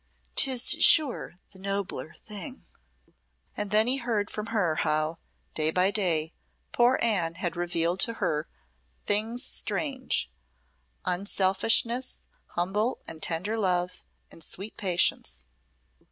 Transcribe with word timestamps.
"'Tis 0.35 0.63
sure 0.83 1.35
the 1.53 1.59
nobler 1.59 2.15
thing." 2.23 2.65
And 3.55 3.69
then 3.69 3.85
he 3.85 3.97
heard 3.97 4.31
from 4.31 4.47
her 4.47 4.77
how, 4.77 5.19
day 5.53 5.69
by 5.69 5.91
day, 5.91 6.33
poor 6.71 6.97
Anne 7.03 7.35
had 7.35 7.55
revealed 7.55 7.99
to 7.99 8.13
her 8.13 8.47
things 9.05 9.45
strange 9.45 10.31
unselfishness, 11.05 12.25
humble 12.55 12.97
and 13.07 13.21
tender 13.21 13.59
love, 13.59 14.03
and 14.31 14.43
sweet 14.43 14.75
patience. 14.75 15.45